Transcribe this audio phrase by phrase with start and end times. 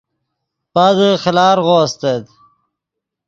[0.73, 2.25] پادے خیلارغو استت